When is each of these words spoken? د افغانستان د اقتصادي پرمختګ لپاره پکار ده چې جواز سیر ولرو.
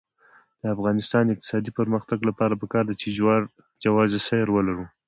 د 0.61 0.63
افغانستان 0.75 1.23
د 1.25 1.29
اقتصادي 1.35 1.71
پرمختګ 1.79 2.19
لپاره 2.29 2.59
پکار 2.61 2.83
ده 2.89 2.95
چې 3.01 3.07
جواز 3.83 4.11
سیر 4.27 4.47
ولرو. 4.51 4.85